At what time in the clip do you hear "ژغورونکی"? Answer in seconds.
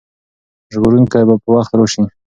0.73-1.23